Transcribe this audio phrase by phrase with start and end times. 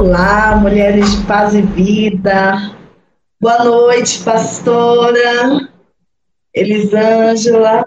[0.00, 2.74] Olá, mulheres de paz e vida.
[3.38, 5.68] Boa noite, pastora
[6.54, 7.84] Elisângela.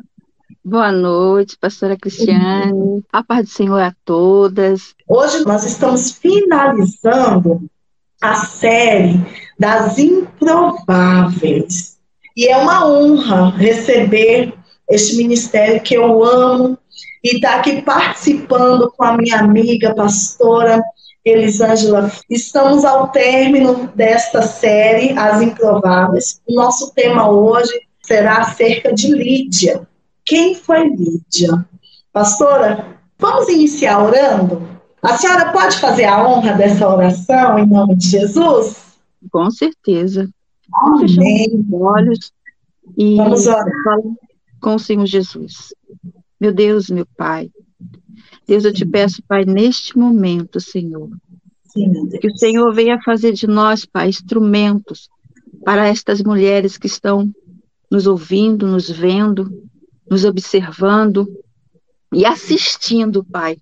[0.64, 3.04] Boa noite, pastora Cristiane.
[3.12, 4.94] A paz do Senhor a todas.
[5.10, 7.68] Hoje nós estamos finalizando
[8.22, 9.20] a série
[9.58, 11.98] das improváveis.
[12.38, 14.54] E é uma honra receber
[14.88, 16.78] este ministério que eu amo
[17.24, 20.84] e estar tá aqui participando com a minha amiga pastora
[21.26, 22.12] Elisângela.
[22.30, 26.40] Estamos ao término desta série, As Improváveis.
[26.48, 29.88] O nosso tema hoje será acerca de Lídia.
[30.24, 31.66] Quem foi Lídia?
[32.14, 34.70] Pastora, vamos iniciar orando?
[35.02, 38.78] A senhora pode fazer a honra dessa oração em nome de Jesus?
[39.32, 40.30] Com certeza.
[40.74, 41.66] Amém.
[41.72, 42.32] Os olhos
[42.98, 43.66] e Vamos orar.
[44.62, 45.74] com o Senhor Jesus.
[46.40, 47.50] Meu Deus, meu Pai,
[48.48, 51.10] Deus, eu te peço, Pai, neste momento, Senhor,
[51.76, 55.10] Que o Senhor venha fazer de nós, Pai, instrumentos
[55.64, 57.30] para estas mulheres que estão
[57.92, 59.52] nos ouvindo, nos vendo,
[60.10, 61.28] nos observando
[62.14, 63.58] e assistindo, Pai,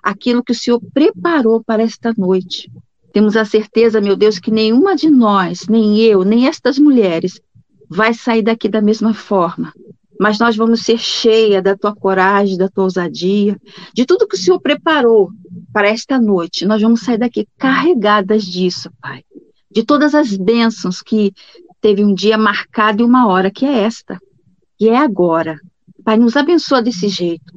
[0.00, 2.70] aquilo que o Senhor preparou para esta noite.
[3.12, 7.40] Temos a certeza, meu Deus, que nenhuma de nós, nem eu, nem estas mulheres,
[7.88, 9.72] vai sair daqui da mesma forma
[10.18, 13.60] mas nós vamos ser cheia da tua coragem, da tua ousadia,
[13.92, 15.30] de tudo que o Senhor preparou
[15.76, 16.64] para esta noite.
[16.64, 19.22] Nós vamos sair daqui carregadas disso, Pai.
[19.70, 21.34] De todas as bênçãos que
[21.82, 24.18] teve um dia marcado e uma hora, que é esta,
[24.80, 25.60] e é agora.
[26.02, 27.52] Pai, nos abençoa desse jeito.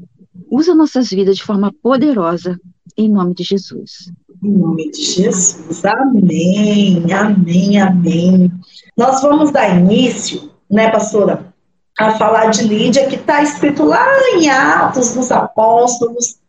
[0.52, 2.59] Usa nossas vidas de forma poderosa,
[2.98, 4.11] em nome de Jesus.
[4.44, 5.86] Em nome de Jesus.
[5.86, 8.52] Amém, amém, amém.
[8.98, 11.54] Nós vamos dar início, né, pastora?
[11.98, 16.39] a falar de Lídia, que está escrito lá em Atos dos Apóstolos,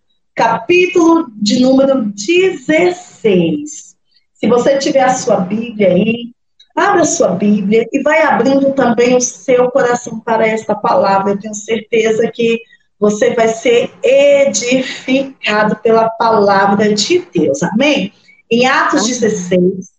[0.41, 3.95] capítulo de número 16.
[4.33, 6.33] Se você tiver a sua Bíblia aí,
[6.75, 11.33] abra a sua Bíblia e vai abrindo também o seu coração para esta palavra.
[11.33, 12.59] Eu tenho certeza que
[12.99, 17.63] você vai ser edificado pela palavra de Deus.
[17.63, 18.11] Amém?
[18.51, 19.91] Em Atos 16,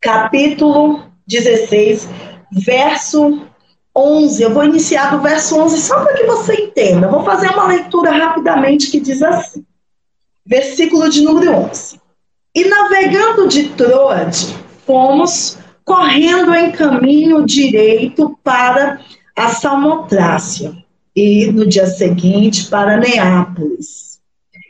[0.00, 2.08] capítulo 16,
[2.50, 3.46] verso
[3.96, 7.08] 11, eu vou iniciar do verso 11 só para que você entenda.
[7.08, 9.64] vou fazer uma leitura rapidamente que diz assim.
[10.46, 12.00] Versículo de número 11.
[12.54, 14.54] E navegando de Troade,
[14.86, 19.00] fomos correndo em caminho direito para
[19.36, 20.72] a Salmotrácia
[21.14, 24.20] e no dia seguinte para Neápolis.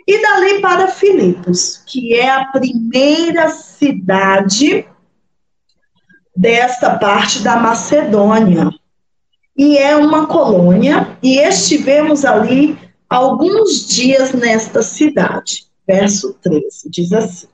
[0.06, 4.87] E dali para Filipos, que é a primeira cidade
[6.34, 8.70] desta parte da Macedônia
[9.56, 12.78] e é uma colônia, e estivemos ali
[13.09, 15.66] alguns dias nesta cidade.
[15.87, 17.49] Verso 13 diz assim: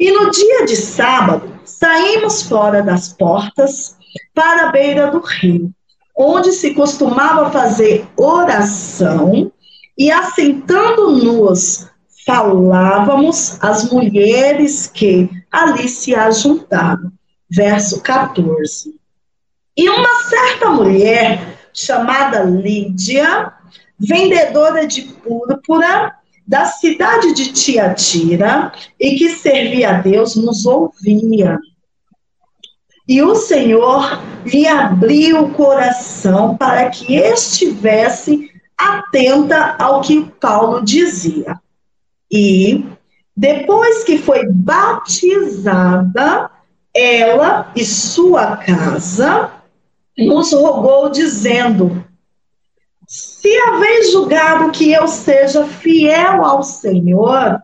[0.00, 3.96] E no dia de sábado saímos fora das portas
[4.34, 5.70] para a beira do rio,
[6.16, 9.52] onde se costumava fazer oração,
[9.96, 11.88] e assentando-nos
[12.26, 17.10] falávamos as mulheres que ali se ajuntaram.
[17.50, 18.97] Verso 14.
[19.78, 23.52] E uma certa mulher chamada Lídia,
[23.96, 31.60] vendedora de púrpura da cidade de Tiatira e que servia a Deus, nos ouvia.
[33.06, 41.56] E o Senhor lhe abriu o coração para que estivesse atenta ao que Paulo dizia.
[42.28, 42.84] E,
[43.36, 46.50] depois que foi batizada,
[46.92, 49.52] ela e sua casa
[50.18, 52.04] nos rogou, dizendo:
[53.06, 57.62] Se haveis julgado que eu seja fiel ao Senhor,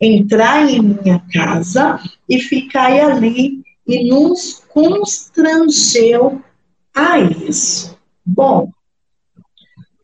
[0.00, 1.98] entrai em minha casa
[2.28, 6.42] e ficai ali, e nos constrangeu
[6.94, 7.98] a isso.
[8.24, 8.70] Bom,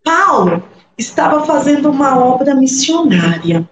[0.02, 0.62] Paulo
[0.98, 3.68] estava fazendo uma obra missionária.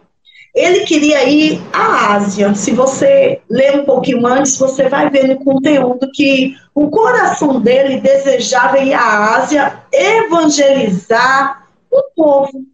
[0.54, 2.54] Ele queria ir à Ásia.
[2.54, 8.00] Se você ler um pouquinho antes, você vai ver no conteúdo que o coração dele
[8.00, 12.64] desejava ir à Ásia evangelizar o povo.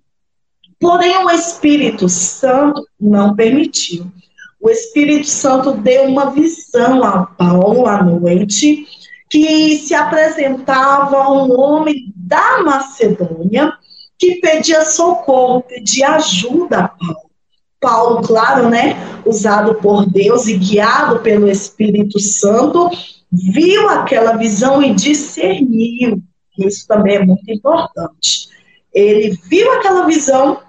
[0.81, 4.07] Porém, o Espírito Santo não permitiu.
[4.61, 8.87] O Espírito Santo deu uma visão a Paulo à noite,
[9.29, 13.73] que se apresentava um homem da Macedônia
[14.19, 17.31] que pedia socorro, pedia ajuda a Paulo.
[17.85, 18.97] Paulo, claro, né,
[19.27, 22.89] usado por Deus e guiado pelo Espírito Santo,
[23.31, 26.23] viu aquela visão e discerniu.
[26.59, 28.49] Isso também é muito importante.
[28.95, 30.61] Ele viu aquela visão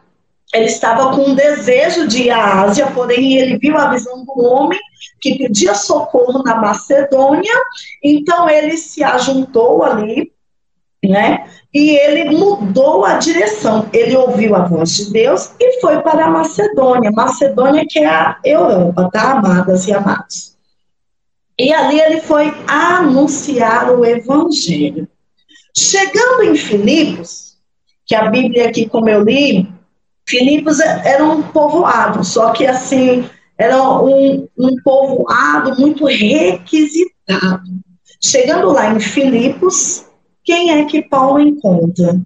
[0.54, 4.42] ele estava com um desejo de ir à Ásia, porém ele viu a visão do
[4.42, 4.80] homem
[5.20, 7.54] que pedia socorro na Macedônia,
[8.02, 10.32] então ele se ajuntou ali,
[11.08, 11.46] né?
[11.74, 13.90] E ele mudou a direção.
[13.92, 17.12] Ele ouviu a voz de Deus e foi para a Macedônia.
[17.12, 20.56] Macedônia que é a Europa, tá, amadas e amados.
[21.58, 25.08] E ali ele foi anunciar o evangelho.
[25.76, 27.58] Chegando em Filipos,
[28.06, 29.68] que a Bíblia aqui, como eu li,
[30.28, 37.64] Filipos era um povoado, só que assim, era um, um povoado muito requisitado.
[38.22, 40.05] Chegando lá em Filipos,
[40.46, 42.22] quem é que Paulo encontra?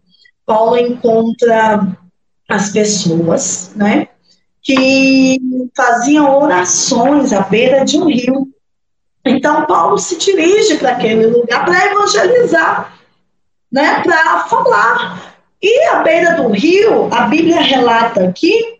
[0.45, 1.97] Paulo encontra
[2.47, 4.09] as pessoas, né,
[4.61, 5.39] que
[5.75, 8.47] faziam orações à beira de um rio.
[9.25, 12.99] Então, Paulo se dirige para aquele lugar para evangelizar,
[13.71, 15.29] né, para falar
[15.61, 18.79] e à beira do rio, a Bíblia relata aqui,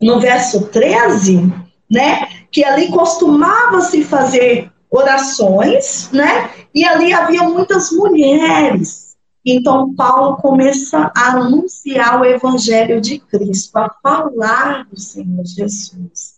[0.00, 1.52] no verso 13,
[1.90, 9.06] né, que ali costumava-se fazer orações, né, e ali havia muitas mulheres.
[9.44, 16.36] Então, Paulo começa a anunciar o evangelho de Cristo, a falar do Senhor Jesus.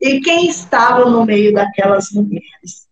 [0.00, 2.88] E quem estava no meio daquelas mulheres?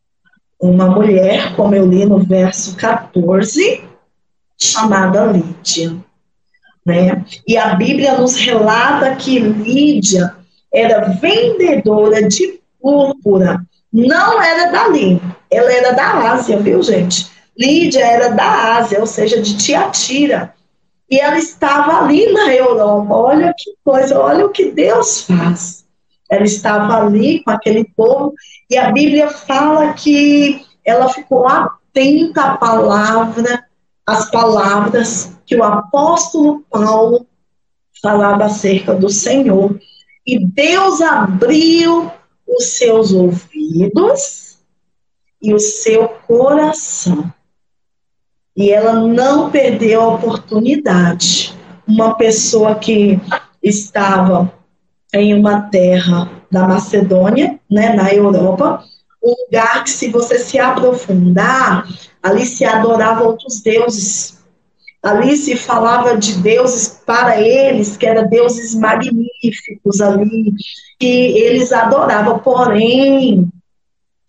[0.61, 3.83] Uma mulher, como eu li no verso 14,
[4.57, 5.97] chamada Lídia.
[6.85, 7.25] Né?
[7.47, 10.37] E a Bíblia nos relata que Lídia
[10.73, 13.67] era vendedora de púrpura,
[13.97, 17.31] não era dali, ela era da Ásia, viu, gente?
[17.59, 20.55] Lídia era da Ásia, ou seja, de Tiatira.
[21.11, 23.15] E ela estava ali na Europa.
[23.15, 25.87] Olha que coisa, olha o que Deus faz.
[26.29, 28.35] Ela estava ali com aquele povo,
[28.69, 33.65] e a Bíblia fala que ela ficou atenta à palavra,
[34.05, 37.27] às palavras que o apóstolo Paulo
[38.03, 39.79] falava acerca do Senhor.
[40.27, 42.11] E Deus abriu
[42.57, 44.59] os seus ouvidos
[45.41, 47.33] e o seu coração.
[48.57, 51.55] E ela não perdeu a oportunidade.
[51.87, 53.21] Uma pessoa que
[53.63, 54.53] estava
[55.13, 58.83] em uma terra da Macedônia, né, na Europa,
[59.23, 61.87] um lugar que, se você se aprofundar,
[62.23, 64.39] ali se adorava outros deuses.
[65.07, 70.53] Ali se falava de deuses para eles, que eram deuses magníficos ali,
[70.99, 72.41] que eles adoravam.
[72.41, 73.49] Porém,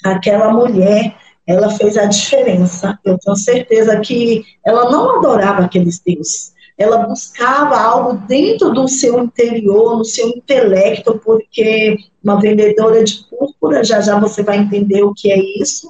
[0.06, 1.16] aquela mulher,
[1.48, 3.00] ela fez a diferença.
[3.04, 6.54] Eu tenho certeza que ela não adorava aqueles deuses.
[6.78, 13.84] Ela buscava algo dentro do seu interior, no seu intelecto, porque uma vendedora de púrpura,
[13.84, 15.90] já já você vai entender o que é isso,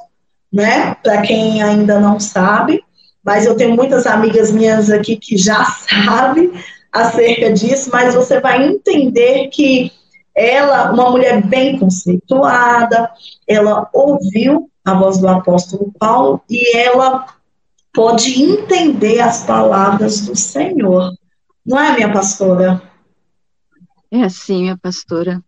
[0.50, 0.96] né?
[1.04, 2.87] Para quem ainda não sabe
[3.28, 6.50] mas eu tenho muitas amigas minhas aqui que já sabem
[6.94, 9.92] acerca disso, mas você vai entender que
[10.34, 13.12] ela, uma mulher bem conceituada,
[13.46, 17.28] ela ouviu a voz do apóstolo Paulo e ela
[17.94, 21.12] pode entender as palavras do Senhor.
[21.66, 22.82] Não é, minha pastora?
[24.10, 25.44] É assim, minha pastora.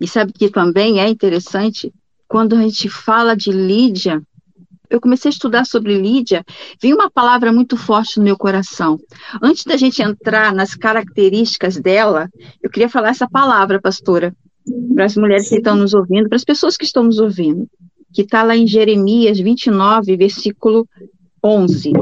[0.00, 1.92] E sabe que também é interessante,
[2.28, 4.22] quando a gente fala de Lídia,
[4.90, 6.44] eu comecei a estudar sobre Lídia,
[6.80, 8.98] veio uma palavra muito forte no meu coração.
[9.42, 12.28] Antes da gente entrar nas características dela,
[12.62, 14.34] eu queria falar essa palavra, pastora,
[14.94, 15.56] para as mulheres Sim.
[15.56, 17.68] que estão nos ouvindo, para as pessoas que estão nos ouvindo,
[18.12, 20.88] que está lá em Jeremias 29, versículo
[21.44, 21.92] 11.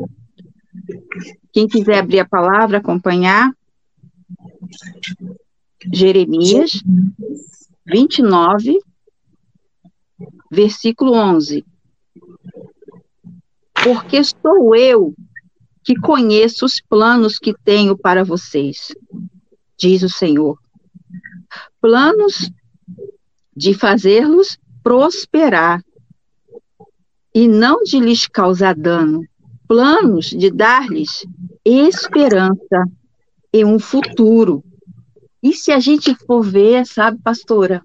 [1.52, 3.50] Quem quiser abrir a palavra, acompanhar.
[5.92, 6.82] Jeremias
[7.86, 8.78] 29,
[10.50, 11.64] versículo 11
[13.86, 15.14] porque sou eu
[15.84, 18.92] que conheço os planos que tenho para vocês,
[19.78, 20.58] diz o Senhor.
[21.80, 22.50] Planos
[23.56, 25.84] de fazê-los prosperar
[27.32, 29.24] e não de lhes causar dano,
[29.68, 31.24] planos de dar-lhes
[31.64, 32.90] esperança
[33.52, 34.64] e um futuro.
[35.40, 37.80] E se a gente for ver, sabe, pastora,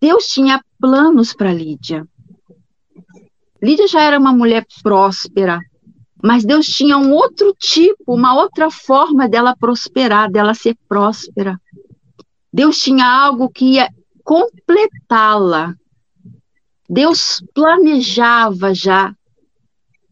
[0.00, 2.04] Deus tinha planos para Lídia.
[3.64, 5.58] Lídia já era uma mulher próspera,
[6.22, 11.58] mas Deus tinha um outro tipo, uma outra forma dela prosperar, dela ser próspera.
[12.52, 13.88] Deus tinha algo que ia
[14.22, 15.74] completá-la.
[16.86, 19.14] Deus planejava já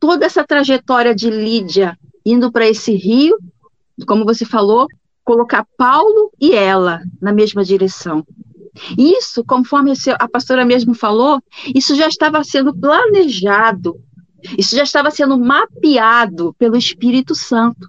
[0.00, 3.36] toda essa trajetória de Lídia indo para esse rio,
[4.06, 4.86] como você falou,
[5.22, 8.24] colocar Paulo e ela na mesma direção.
[8.96, 11.42] Isso, conforme a pastora mesmo falou,
[11.74, 14.00] isso já estava sendo planejado,
[14.56, 17.88] isso já estava sendo mapeado pelo Espírito Santo.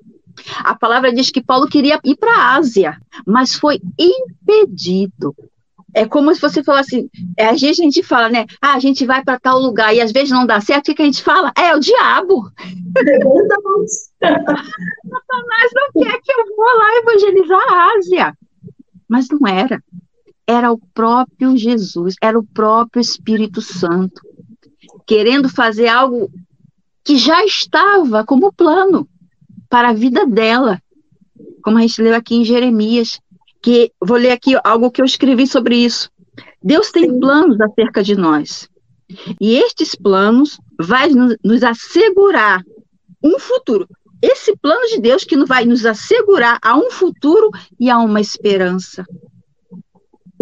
[0.59, 5.35] A palavra diz que Paulo queria ir para a Ásia, mas foi impedido.
[5.95, 8.47] É como se você falasse, é, às vezes a gente fala, né?
[8.59, 11.03] Ah, a gente vai para tal lugar e às vezes não dá certo, o que
[11.03, 11.51] a gente fala?
[11.55, 12.49] É o diabo.
[14.19, 18.33] Satanás não quer que eu vou lá evangelizar a Ásia.
[19.07, 19.83] Mas não era.
[20.47, 24.21] Era o próprio Jesus, era o próprio Espírito Santo,
[25.05, 26.29] querendo fazer algo
[27.03, 29.07] que já estava como plano
[29.69, 30.81] para a vida dela,
[31.63, 33.19] como a gente leu aqui em Jeremias,
[33.61, 36.09] que vou ler aqui algo que eu escrevi sobre isso.
[36.61, 38.69] Deus tem planos acerca de nós.
[39.39, 42.63] E estes planos vai nos, nos assegurar
[43.23, 43.87] um futuro.
[44.21, 49.05] Esse plano de Deus que vai nos assegurar a um futuro e a uma esperança.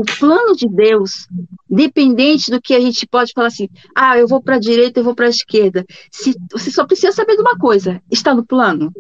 [0.02, 1.28] O plano de Deus,
[1.70, 5.04] dependente do que a gente pode falar assim, ah, eu vou para a direita, eu
[5.04, 5.86] vou para a esquerda.
[6.12, 8.92] Se, você só precisa saber de uma coisa: está no plano?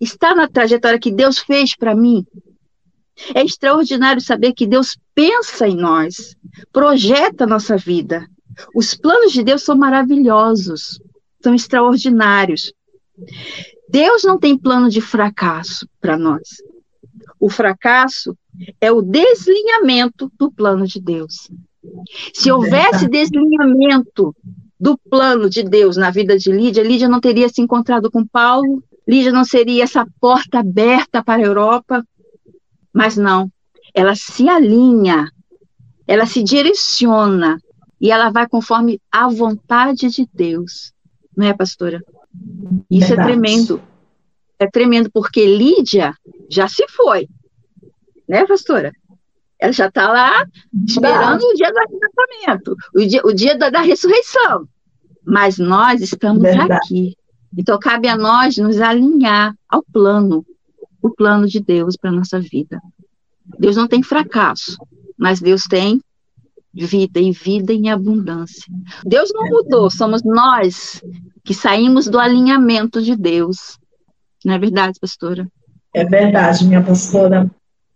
[0.00, 2.24] Está na trajetória que Deus fez para mim?
[3.34, 6.36] É extraordinário saber que Deus pensa em nós,
[6.72, 8.24] projeta a nossa vida.
[8.76, 11.00] Os planos de Deus são maravilhosos,
[11.42, 12.72] são extraordinários.
[13.88, 16.62] Deus não tem plano de fracasso para nós.
[17.40, 18.38] O fracasso
[18.80, 21.50] é o deslinhamento do plano de Deus.
[22.32, 24.34] Se houvesse deslinhamento
[24.78, 28.82] do plano de Deus na vida de Lídia, Lídia não teria se encontrado com Paulo,
[29.06, 32.04] Lídia não seria essa porta aberta para a Europa,
[32.92, 33.50] mas não,
[33.94, 35.30] ela se alinha,
[36.06, 37.58] ela se direciona
[38.00, 40.92] e ela vai conforme a vontade de Deus.
[41.36, 42.02] Não é, pastora?
[42.90, 43.20] Isso é Verdade.
[43.20, 43.82] é tremendo.
[44.58, 46.14] É tremendo, porque Lídia
[46.48, 47.28] já se foi.
[48.32, 48.90] Né, pastora?
[49.60, 50.46] Ela já está lá
[50.88, 54.66] esperando o dia do arrebatamento, o dia, o dia da, da ressurreição.
[55.22, 56.72] Mas nós estamos Verdade.
[56.72, 57.14] aqui.
[57.56, 60.46] Então, cabe a nós nos alinhar ao plano
[61.02, 62.80] o plano de Deus para a nossa vida.
[63.58, 64.78] Deus não tem fracasso,
[65.18, 66.00] mas Deus tem
[66.72, 68.72] vida e vida em abundância.
[69.04, 71.02] Deus não mudou, somos nós
[71.44, 73.78] que saímos do alinhamento de Deus.
[74.42, 75.46] Não é verdade, pastora?
[75.92, 77.50] É verdade, minha pastora.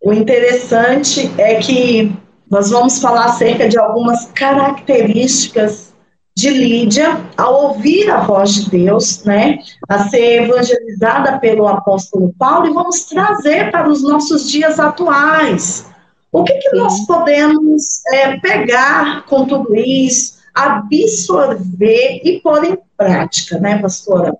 [0.06, 2.16] O interessante é que
[2.48, 5.92] nós vamos falar acerca de algumas características
[6.32, 9.58] de Lídia ao ouvir a voz de Deus, né,
[9.88, 15.86] a ser evangelizada pelo apóstolo Paulo, e vamos trazer para os nossos dias atuais.
[16.30, 23.58] O que, que nós podemos é, pegar com tudo isso, absorver e pôr em prática,
[23.58, 24.36] né, pastora?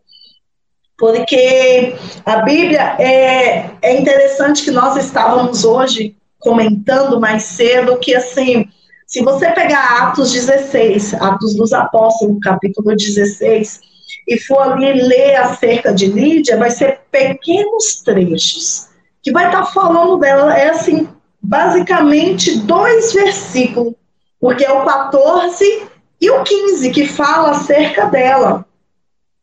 [0.99, 8.69] Porque a Bíblia é, é interessante que nós estávamos hoje comentando mais cedo que assim
[9.07, 13.81] se você pegar Atos 16, Atos dos Apóstolos, capítulo 16,
[14.27, 18.89] e for ali ler acerca de Lídia, vai ser pequenos trechos,
[19.23, 21.09] que vai estar tá falando dela, é assim,
[21.41, 23.95] basicamente dois versículos,
[24.41, 25.87] porque é o 14
[26.21, 28.67] e o 15 que fala acerca dela,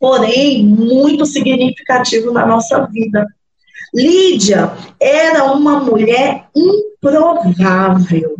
[0.03, 3.25] porém, muito significativo na nossa vida.
[3.95, 4.69] Lídia
[4.99, 8.35] era uma mulher improvável.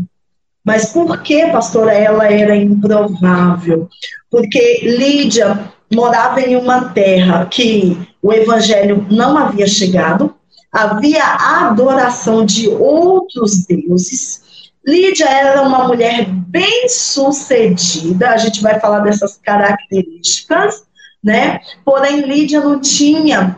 [0.62, 3.88] Mas por que, pastora, ela era improvável?
[4.29, 10.36] Porque Lídia morava em uma terra que o evangelho não havia chegado,
[10.70, 14.72] havia adoração de outros deuses.
[14.86, 20.84] Lídia era uma mulher bem sucedida, a gente vai falar dessas características,
[21.24, 21.62] né?
[21.86, 23.58] Porém, Lídia não tinha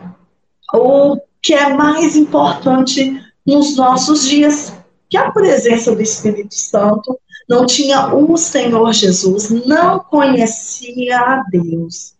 [0.72, 4.72] o que é mais importante nos nossos dias,
[5.08, 7.18] que a presença do Espírito Santo
[7.48, 12.16] não tinha o Senhor Jesus, não conhecia a Deus.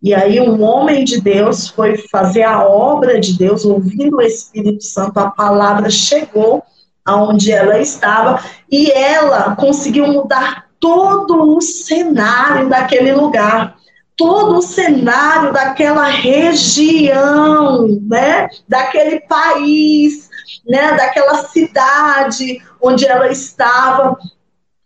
[0.00, 4.84] E aí um homem de Deus foi fazer a obra de Deus, ouvindo o Espírito
[4.84, 6.62] Santo, a palavra chegou
[7.04, 8.40] aonde ela estava
[8.70, 13.77] e ela conseguiu mudar todo o cenário daquele lugar,
[14.18, 20.28] todo o cenário daquela região, né, daquele país,
[20.68, 24.18] né, daquela cidade onde ela estava,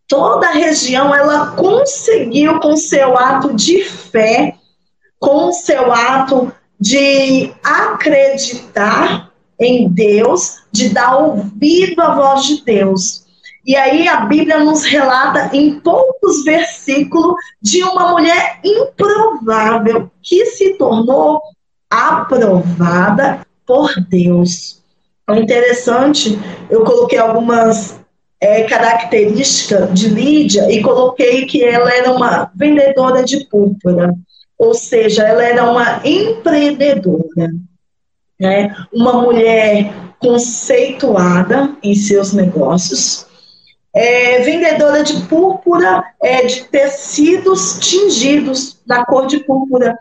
[0.06, 4.56] toda a região, ela conseguiu com seu ato de fé,
[5.18, 13.21] com seu ato de acreditar em Deus, de dar ouvido à voz de Deus.
[13.64, 20.74] E aí a Bíblia nos relata em poucos versículos de uma mulher improvável que se
[20.74, 21.40] tornou
[21.88, 24.82] aprovada por Deus.
[25.30, 26.38] É interessante,
[26.68, 28.00] eu coloquei algumas
[28.40, 34.12] é, características de Lídia e coloquei que ela era uma vendedora de púrpura,
[34.58, 37.52] ou seja, ela era uma empreendedora.
[38.40, 38.74] né?
[38.92, 43.26] uma mulher conceituada em seus negócios,
[43.94, 49.98] é, vendedora de púrpura, é, de tecidos tingidos na cor de púrpura,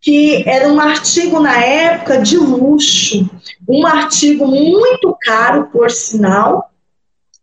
[0.00, 3.28] que era um artigo na época de luxo,
[3.68, 6.70] um artigo muito caro, por sinal,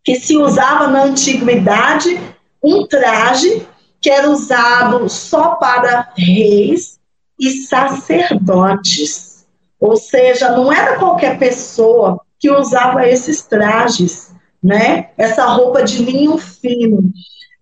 [0.04, 2.18] que se usava na antiguidade,
[2.62, 3.66] um traje
[4.00, 6.98] que era usado só para reis
[7.38, 9.44] e sacerdotes.
[9.78, 14.31] Ou seja, não era qualquer pessoa que usava esses trajes,
[14.62, 15.08] né?
[15.16, 17.10] Essa roupa de linho fino.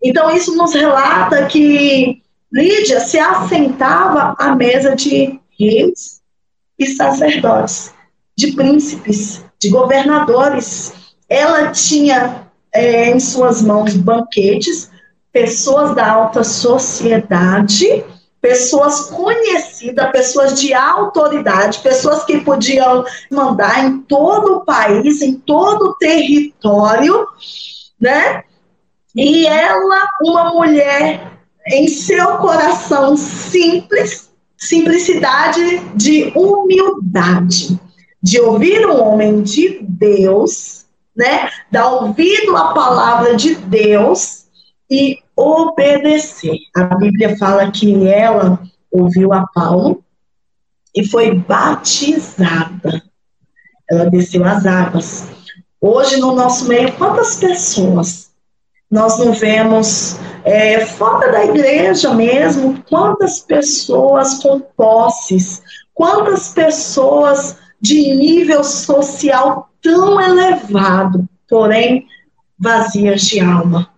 [0.03, 6.21] Então, isso nos relata que Lídia se assentava à mesa de reis
[6.79, 7.93] e sacerdotes,
[8.37, 10.93] de príncipes, de governadores.
[11.29, 14.91] Ela tinha é, em suas mãos banquetes,
[15.33, 18.05] pessoas da alta sociedade,
[18.41, 25.91] pessoas conhecidas, pessoas de autoridade, pessoas que podiam mandar em todo o país, em todo
[25.91, 27.27] o território,
[28.01, 28.45] né?
[29.15, 37.79] E ela, uma mulher em seu coração simples, simplicidade de humildade,
[38.23, 41.51] de ouvir um homem de Deus, né?
[41.71, 44.47] Dar ouvido à palavra de Deus
[44.91, 46.59] e obedecer.
[46.77, 50.05] A Bíblia fala que ela ouviu a Paulo
[50.95, 53.03] e foi batizada.
[53.91, 55.27] Ela desceu as águas.
[55.81, 58.31] Hoje, no nosso meio, quantas pessoas
[58.91, 62.83] nós não vemos é, fora da igreja mesmo?
[62.89, 65.63] Quantas pessoas com posses?
[65.95, 72.07] Quantas pessoas de nível social tão elevado, porém
[72.59, 73.91] vazias de alma?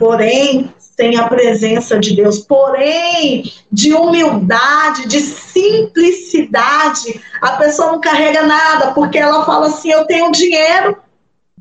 [0.00, 7.18] porém sem a presença de Deus, porém de humildade, de simplicidade.
[7.40, 10.98] A pessoa não carrega nada, porque ela fala assim: eu tenho dinheiro,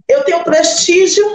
[0.10, 1.26] eu tenho prestígio,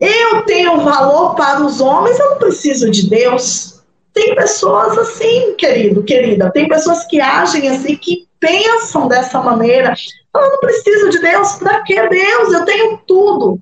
[0.00, 3.82] eu tenho valor para os homens, eu não preciso de Deus.
[4.12, 9.92] Tem pessoas assim, querido, querida, tem pessoas que agem assim, que pensam dessa maneira.
[10.32, 12.52] Eu não preciso de Deus, para que Deus?
[12.52, 13.58] Eu tenho tudo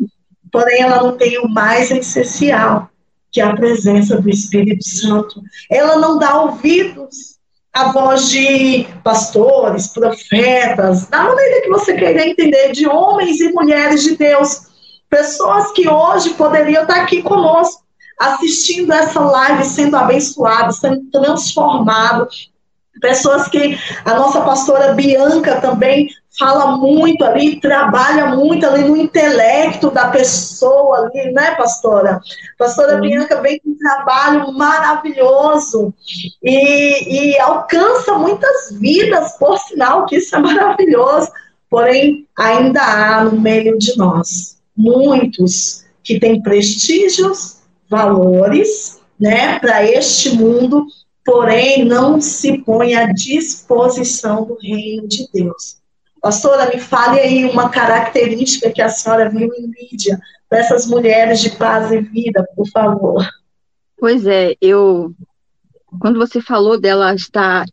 [0.53, 2.91] porém ela não tem o mais essencial,
[3.33, 5.43] que é a presença do Espírito Santo.
[5.71, 7.39] Ela não dá ouvidos
[7.73, 14.03] à voz de pastores, profetas, da maneira que você queira entender, de homens e mulheres
[14.03, 14.67] de Deus,
[15.09, 17.83] pessoas que hoje poderiam estar aqui conosco,
[18.21, 22.53] assistindo essa live, sendo abençoados, sendo transformados,
[23.01, 29.91] pessoas que a nossa pastora Bianca também fala muito ali, trabalha muito ali no intelecto
[29.91, 32.21] da pessoa ali, né, pastora?
[32.59, 35.93] Pastora Bianca vem com um trabalho maravilhoso
[36.43, 41.31] e, e alcança muitas vidas, por sinal que isso é maravilhoso,
[41.69, 50.31] porém ainda há no meio de nós muitos que têm prestígios, valores, né, para este
[50.31, 50.87] mundo,
[51.25, 55.82] porém não se põe à disposição do reino de Deus.
[56.23, 61.51] Pastora, me fale aí uma característica que a senhora viu em mídia dessas mulheres de
[61.51, 63.27] paz e vida, por favor.
[63.99, 65.13] Pois é, eu
[65.99, 67.67] quando você falou dela estar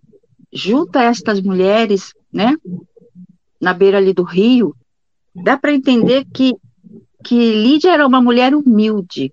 [0.52, 2.56] junto a estas mulheres, né,
[3.62, 4.76] na beira ali do rio,
[5.36, 6.56] dá para entender que
[7.24, 9.32] que Lídia era uma mulher humilde.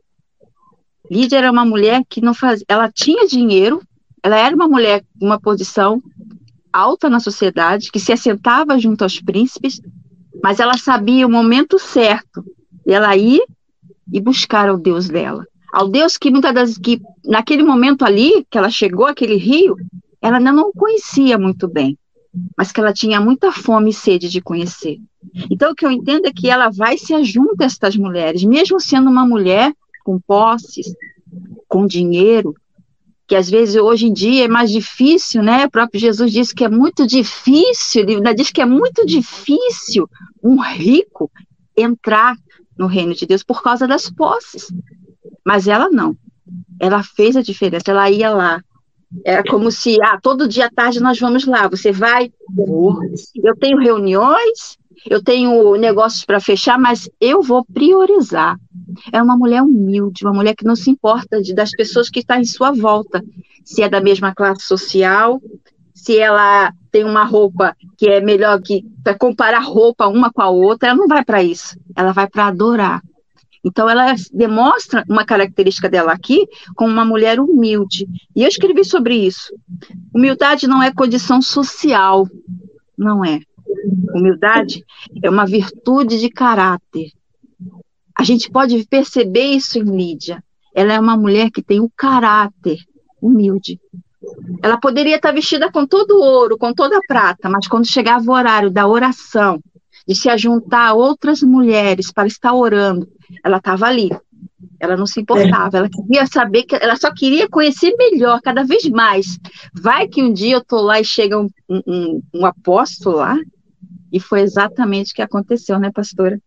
[1.10, 3.80] Lídia era uma mulher que não faz, ela tinha dinheiro,
[4.22, 6.02] ela era uma mulher uma posição,
[6.76, 9.80] alta na sociedade, que se assentava junto aos príncipes,
[10.42, 12.44] mas ela sabia o momento certo
[12.84, 13.42] de ela ir
[14.12, 15.46] e buscar o Deus dela.
[15.72, 19.76] Ao Deus que muitas das que naquele momento ali, que ela chegou àquele rio,
[20.20, 21.98] ela ainda não conhecia muito bem,
[22.56, 24.98] mas que ela tinha muita fome e sede de conhecer.
[25.50, 28.80] Então o que eu entendo é que ela vai se junta a estas mulheres, mesmo
[28.80, 29.72] sendo uma mulher
[30.04, 30.86] com posses,
[31.68, 32.54] com dinheiro,
[33.26, 35.66] que às vezes hoje em dia é mais difícil, né?
[35.66, 40.08] O próprio Jesus disse que é muito difícil, ele ainda diz que é muito difícil
[40.42, 41.30] um rico
[41.76, 42.36] entrar
[42.78, 44.72] no reino de Deus por causa das posses.
[45.44, 46.16] Mas ela não.
[46.80, 48.62] Ela fez a diferença, ela ia lá.
[49.24, 51.68] Era como se, ah, todo dia à tarde nós vamos lá.
[51.68, 52.32] Você vai?
[53.42, 58.56] Eu tenho reuniões, eu tenho negócios para fechar, mas eu vou priorizar.
[59.12, 62.38] É uma mulher humilde, uma mulher que não se importa de, das pessoas que estão
[62.38, 63.22] em sua volta,
[63.64, 65.40] se é da mesma classe social,
[65.94, 70.50] se ela tem uma roupa que é melhor que para comparar roupa uma com a
[70.50, 71.76] outra, ela não vai para isso.
[71.96, 73.02] Ela vai para adorar.
[73.64, 76.46] Então, ela demonstra uma característica dela aqui
[76.76, 78.06] como uma mulher humilde.
[78.36, 79.52] E eu escrevi sobre isso.
[80.14, 82.28] Humildade não é condição social,
[82.96, 83.40] não é.
[84.14, 84.84] Humildade
[85.20, 87.10] é uma virtude de caráter.
[88.18, 90.42] A gente pode perceber isso em Lídia.
[90.74, 92.78] Ela é uma mulher que tem um caráter
[93.20, 93.80] humilde.
[94.62, 98.24] Ela poderia estar vestida com todo o ouro, com toda a prata, mas quando chegava
[98.26, 99.60] o horário da oração,
[100.06, 103.08] de se ajuntar a outras mulheres para estar orando,
[103.44, 104.10] ela estava ali.
[104.78, 108.88] Ela não se importava, ela queria saber que ela só queria conhecer melhor, cada vez
[108.88, 109.38] mais.
[109.74, 113.36] Vai que um dia eu estou lá e chega um, um, um, apóstolo lá,
[114.12, 116.40] e foi exatamente o que aconteceu, né, pastora?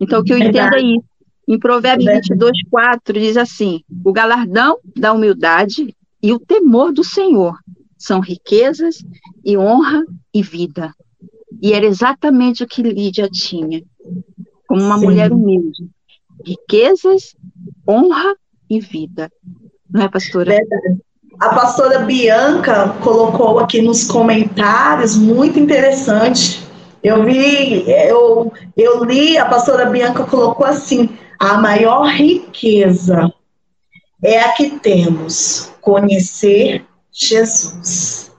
[0.00, 1.11] Então, o que eu entendo é isso.
[1.46, 7.58] Em Provérbios 22, 4, diz assim: o galardão da humildade e o temor do Senhor
[7.98, 9.04] são riquezas
[9.44, 10.92] e honra e vida.
[11.60, 13.82] E era exatamente o que Lídia tinha,
[14.66, 15.04] como uma Sim.
[15.04, 15.88] mulher humilde.
[16.44, 17.36] Riquezas,
[17.88, 18.34] honra
[18.68, 19.30] e vida.
[19.90, 20.50] Não é, pastora?
[20.50, 21.00] Verdade.
[21.40, 26.62] A pastora Bianca colocou aqui nos comentários, muito interessante.
[27.02, 31.08] Eu vi, eu, eu li, a pastora Bianca colocou assim:
[31.42, 33.28] a maior riqueza
[34.22, 38.30] é a que temos, conhecer Jesus.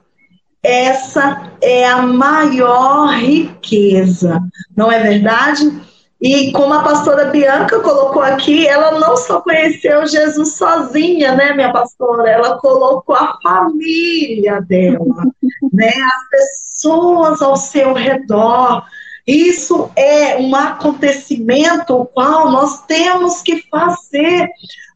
[0.64, 4.42] Essa é a maior riqueza,
[4.74, 5.82] não é verdade?
[6.22, 11.74] E como a pastora Bianca colocou aqui, ela não só conheceu Jesus sozinha, né, minha
[11.74, 12.30] pastora?
[12.30, 15.26] Ela colocou a família dela,
[15.74, 18.86] né, as pessoas ao seu redor.
[19.26, 24.50] Isso é um acontecimento o qual nós temos que fazer.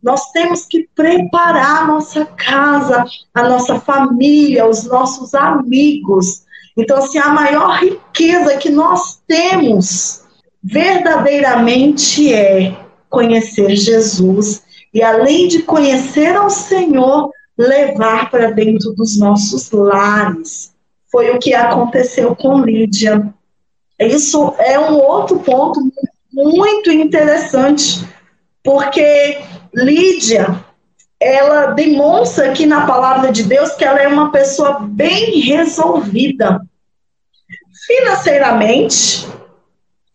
[0.04, 6.44] Nós temos que preparar a nossa casa, a nossa família, os nossos amigos.
[6.76, 10.24] Então, assim, a maior riqueza que nós temos
[10.62, 12.76] verdadeiramente é
[13.10, 14.62] conhecer Jesus
[14.94, 20.74] e, além de conhecer ao Senhor, levar para dentro dos nossos lares.
[21.10, 23.34] Foi o que aconteceu com Lídia.
[24.00, 25.82] Isso é um outro ponto
[26.32, 28.08] muito interessante,
[28.64, 29.40] porque
[29.74, 30.64] Lídia,
[31.20, 36.62] ela demonstra aqui na palavra de Deus que ela é uma pessoa bem resolvida
[37.88, 39.28] financeiramente,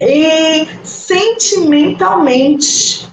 [0.05, 3.09] e sentimentalmente,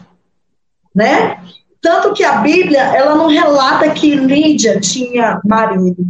[0.94, 1.40] né?
[1.80, 6.04] Tanto que a Bíblia, ela não relata que Lídia tinha marido.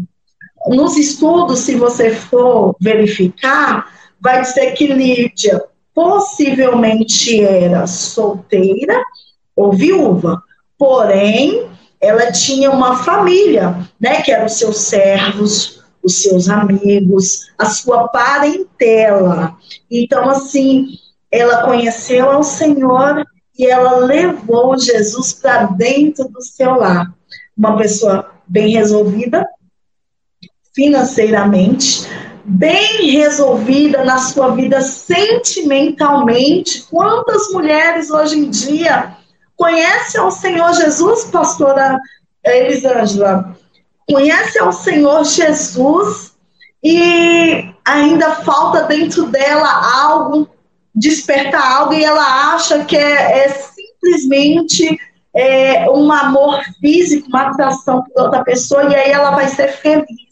[0.67, 9.03] Nos estudos, se você for verificar, vai dizer que Lídia possivelmente era solteira
[9.55, 10.41] ou viúva,
[10.77, 17.65] porém ela tinha uma família, né, que eram os seus servos, os seus amigos, a
[17.65, 19.57] sua parentela.
[19.91, 20.87] Então, assim,
[21.29, 23.25] ela conheceu ao Senhor
[23.57, 27.13] e ela levou Jesus para dentro do seu lar.
[27.57, 29.45] Uma pessoa bem resolvida
[30.73, 32.07] financeiramente,
[32.49, 36.81] bem resolvida na sua vida sentimentalmente.
[36.89, 39.15] Quantas mulheres hoje em dia
[39.55, 41.99] conhecem ao Senhor Jesus, pastora
[42.43, 43.55] Elisângela?
[44.09, 46.33] conhece ao Senhor Jesus
[46.83, 50.49] e ainda falta dentro dela algo,
[50.95, 54.97] despertar algo, e ela acha que é, é simplesmente
[55.35, 60.28] é, um amor físico, uma atração por outra pessoa, e aí ela vai ser feliz.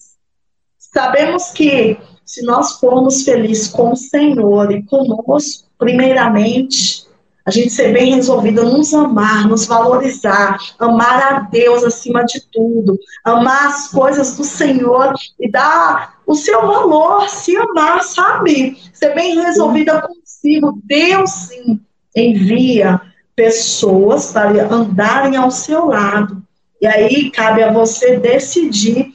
[0.98, 7.06] Sabemos que se nós formos felizes com o Senhor e conosco, primeiramente,
[7.46, 12.98] a gente ser bem resolvida, nos amar, nos valorizar, amar a Deus acima de tudo,
[13.24, 18.76] amar as coisas do Senhor e dar o seu valor, se amar, sabe?
[18.92, 20.82] Ser bem resolvida consigo.
[20.84, 21.80] Deus sim
[22.16, 23.00] envia
[23.36, 26.42] pessoas para andarem ao seu lado.
[26.82, 29.07] E aí cabe a você decidir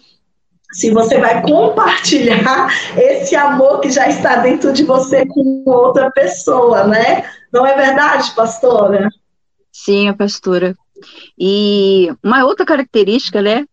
[0.72, 6.86] se você vai compartilhar esse amor que já está dentro de você com outra pessoa,
[6.86, 7.24] né?
[7.52, 9.08] Não é verdade, pastora?
[9.70, 10.74] Sim, pastora.
[11.38, 13.64] E uma outra característica, né,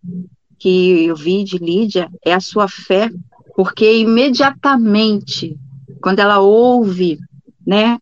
[0.58, 3.10] que eu vi de Lídia é a sua fé,
[3.56, 5.58] porque imediatamente,
[6.02, 7.18] quando ela ouve,
[7.66, 7.98] né,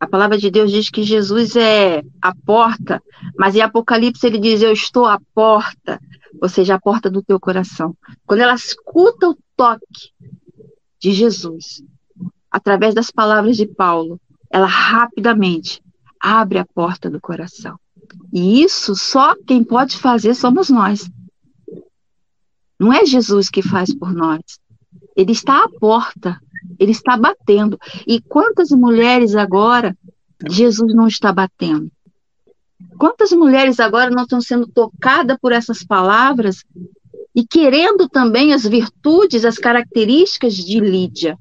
[0.00, 3.00] a palavra de Deus diz que Jesus é a porta,
[3.38, 6.00] mas em Apocalipse ele diz: Eu estou à porta,
[6.42, 7.96] ou seja, a porta do teu coração.
[8.26, 10.10] Quando ela escuta o toque
[11.00, 11.84] de Jesus,
[12.50, 15.80] através das palavras de Paulo, ela rapidamente
[16.20, 17.78] abre a porta do coração.
[18.32, 21.08] E isso só quem pode fazer somos nós.
[22.76, 24.42] Não é Jesus que faz por nós.
[25.16, 26.40] Ele está à porta,
[26.76, 27.78] ele está batendo.
[28.04, 29.96] E quantas mulheres agora
[30.50, 31.88] Jesus não está batendo?
[32.98, 36.64] Quantas mulheres agora não estão sendo tocadas por essas palavras
[37.34, 41.38] e querendo também as virtudes, as características de Lídia?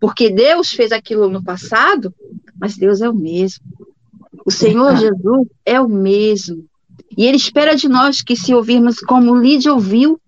[0.00, 2.14] porque Deus fez aquilo no passado,
[2.58, 3.64] mas Deus é o mesmo.
[4.44, 6.64] O Senhor Jesus é o mesmo.
[7.16, 10.20] E Ele espera de nós que, se ouvirmos como Lídia ouviu,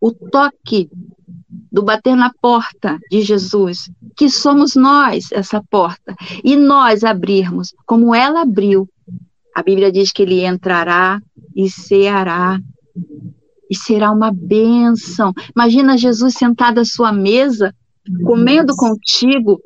[0.00, 0.90] o toque
[1.70, 8.14] do bater na porta de Jesus, que somos nós essa porta, e nós abrirmos como
[8.14, 8.88] ela abriu.
[9.54, 11.20] A Bíblia diz que ele entrará
[11.54, 12.58] e ceará
[13.70, 15.32] e será uma bênção.
[15.56, 17.74] Imagina Jesus sentado à sua mesa,
[18.24, 19.60] comendo contigo.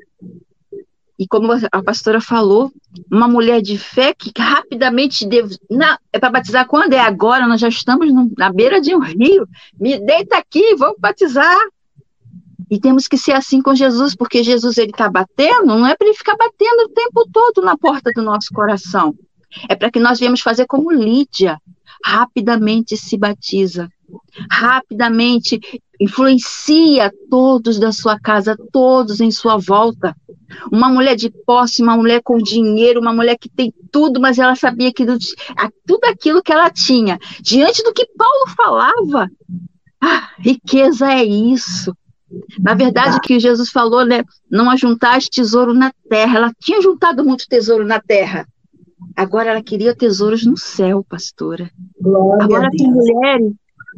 [1.19, 2.71] E como a pastora falou,
[3.11, 5.57] uma mulher de fé que rapidamente deve.
[5.71, 6.93] Não, é para batizar quando?
[6.93, 9.49] É agora, nós já estamos na beira de um rio.
[9.81, 11.59] Me deita aqui, vamos batizar.
[12.71, 16.09] E temos que ser assim com Jesus, porque Jesus ele está batendo, não é para
[16.09, 19.15] ele ficar batendo o tempo todo na porta do nosso coração.
[19.69, 21.59] É para que nós viemos fazer como Lídia,
[22.05, 23.89] rapidamente se batiza
[24.51, 25.61] rapidamente
[25.99, 30.15] influencia todos da sua casa, todos em sua volta.
[30.71, 34.55] Uma mulher de posse, uma mulher com dinheiro, uma mulher que tem tudo, mas ela
[34.55, 35.05] sabia que
[35.87, 39.29] tudo aquilo que ela tinha, diante do que Paulo falava,
[40.01, 41.97] ah, riqueza é isso.
[42.59, 44.23] Na verdade, que Jesus falou, né?
[44.51, 46.37] Não ajuntaste tesouro na terra.
[46.37, 48.47] Ela tinha juntado muito tesouro na terra.
[49.15, 51.71] Agora ela queria tesouros no céu, pastora.
[52.01, 53.53] Glória Agora tem mulheres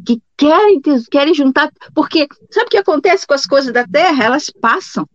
[0.05, 0.81] que querem,
[1.11, 4.23] querem juntar, porque sabe o que acontece com as coisas da terra?
[4.23, 5.07] Elas passam.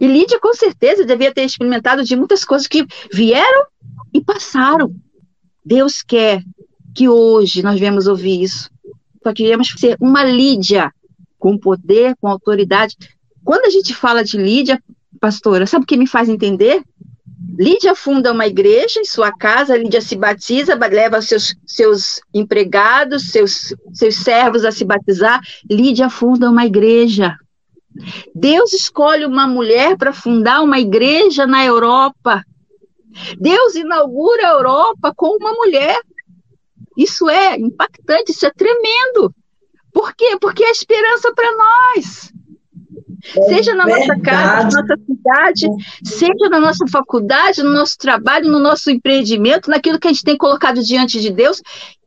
[0.00, 3.66] E Lídia, com certeza, devia ter experimentado de muitas coisas que vieram
[4.12, 4.94] e passaram.
[5.64, 6.42] Deus quer
[6.94, 8.70] que hoje nós venhamos ouvir isso.
[9.22, 10.92] Só queremos ser uma Lídia
[11.38, 12.96] com poder, com autoridade.
[13.44, 14.82] Quando a gente fala de Lídia,
[15.20, 16.82] pastora, sabe o que me faz entender?
[17.58, 23.74] Lídia funda uma igreja em sua casa, Lídia se batiza, leva seus, seus empregados, seus,
[23.92, 25.40] seus servos a se batizar.
[25.68, 27.36] Lídia funda uma igreja.
[28.32, 32.44] Deus escolhe uma mulher para fundar uma igreja na Europa.
[33.40, 36.00] Deus inaugura a Europa com uma mulher.
[36.96, 39.34] Isso é impactante, isso é tremendo.
[39.92, 40.36] Por quê?
[40.40, 42.32] Porque é esperança para nós.
[43.36, 44.08] É seja na verdade.
[44.08, 45.66] nossa casa, na nossa cidade,
[46.04, 50.36] seja na nossa faculdade, no nosso trabalho, no nosso empreendimento, naquilo que a gente tem
[50.36, 51.60] colocado diante de Deus,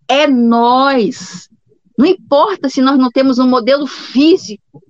[0.07, 1.49] é nós.
[1.97, 4.81] Não importa se nós não temos um modelo físico,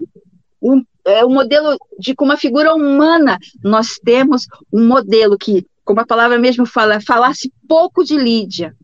[0.61, 5.99] um, é, um modelo de com uma figura humana, nós temos um modelo que, como
[5.99, 8.75] a palavra mesmo fala, falasse pouco de Lídia,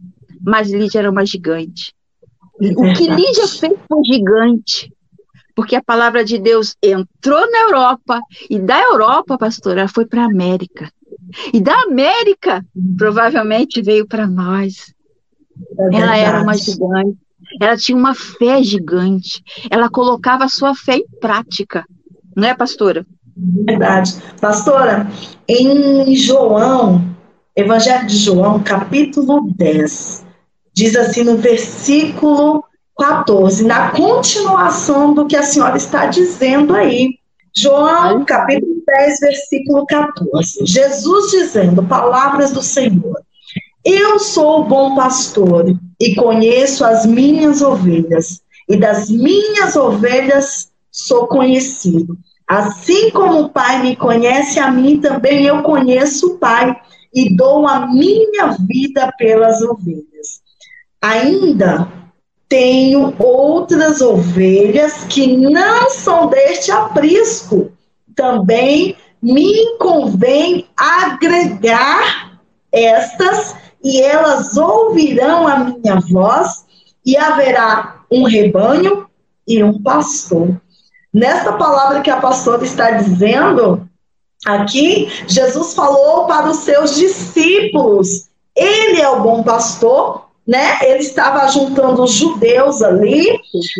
[0.41, 1.93] mas Lídia era uma gigante.
[2.60, 4.91] O que Lídia fez foi gigante
[5.58, 10.28] porque a palavra de Deus entrou na Europa, e da Europa, pastora, foi para a
[10.28, 10.88] América.
[11.52, 12.63] E da América,
[12.96, 14.93] provavelmente veio para nós.
[15.80, 17.17] É ela era uma gigante,
[17.60, 21.84] ela tinha uma fé gigante, ela colocava a sua fé em prática,
[22.36, 23.04] não é, pastora?
[23.36, 24.13] Verdade.
[24.39, 25.08] Pastora,
[25.48, 27.04] em João,
[27.56, 30.24] Evangelho de João, capítulo 10,
[30.72, 32.63] diz assim no versículo
[32.98, 37.20] 14, na continuação do que a senhora está dizendo aí.
[37.56, 40.66] João, capítulo 10, versículo 14.
[40.66, 43.20] Jesus dizendo, palavras do Senhor.
[43.86, 51.28] Eu sou o bom pastor e conheço as minhas ovelhas, e das minhas ovelhas sou
[51.28, 52.18] conhecido.
[52.48, 56.76] Assim como o Pai me conhece a mim, também eu conheço o Pai
[57.14, 60.42] e dou a minha vida pelas ovelhas.
[61.02, 61.88] Ainda
[62.50, 67.72] tenho outras ovelhas que não são deste aprisco.
[68.16, 72.40] Também me convém agregar
[72.72, 76.66] estas, e elas ouvirão a minha voz,
[77.06, 79.08] e haverá um rebanho
[79.48, 80.60] e um pastor.
[81.14, 83.88] Nesta palavra que a pastora está dizendo,
[84.46, 90.78] aqui, Jesus falou para os seus discípulos: Ele é o bom pastor, né?
[90.82, 93.28] Ele estava juntando os judeus ali,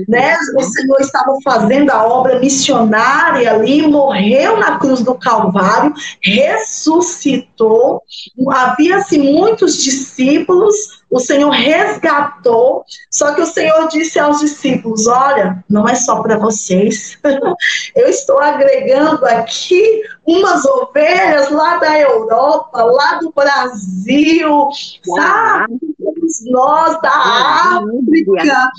[0.08, 0.36] né?
[0.58, 8.02] O Senhor estava fazendo a obra missionária ali, morreu na cruz do Calvário, ressuscitou.
[8.50, 10.76] Havia-se muitos discípulos,
[11.10, 16.38] o Senhor resgatou, só que o Senhor disse aos discípulos: Olha, não é só para
[16.38, 17.18] vocês,
[17.96, 24.70] eu estou agregando aqui umas ovelhas lá da Europa, lá do Brasil,
[25.16, 25.80] sabe?
[26.52, 28.70] Nós da África,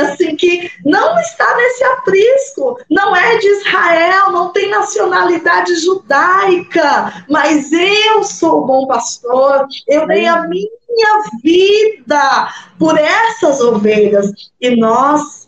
[0.00, 7.72] assim que não está nesse aprisco, não é de Israel, não tem nacionalidade judaica, mas
[7.72, 10.68] eu sou bom pastor, eu dei a minha
[11.42, 15.44] vida por essas ovelhas e nós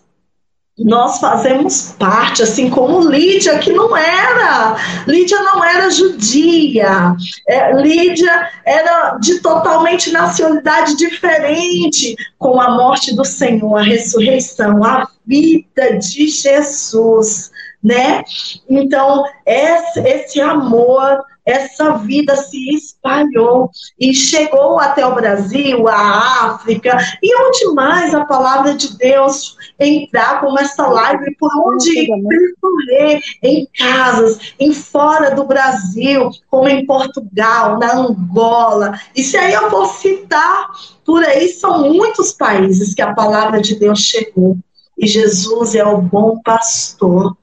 [0.79, 4.77] nós fazemos parte, assim como Lídia, que não era.
[5.07, 7.17] Lídia não era judia.
[7.49, 15.09] É, Lídia era de totalmente nacionalidade diferente com a morte do Senhor, a ressurreição, a
[15.27, 17.51] vida de Jesus,
[17.83, 18.23] né?
[18.69, 26.99] Então, esse, esse amor essa vida se espalhou e chegou até o Brasil, a África,
[27.23, 33.69] e onde mais a palavra de Deus entrar com essa live, por onde percorrer, em
[33.79, 38.99] casas, em fora do Brasil, como em Portugal, na Angola.
[39.15, 40.67] E se aí eu for citar,
[41.05, 44.59] por aí são muitos países que a palavra de Deus chegou.
[44.99, 47.37] E Jesus é o bom pastor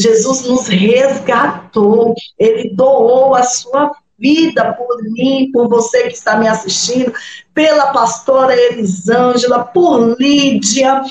[0.00, 6.46] Jesus nos resgatou, ele doou a sua vida por mim, por você que está me
[6.46, 7.12] assistindo,
[7.54, 11.02] pela pastora Elisângela, por Lídia.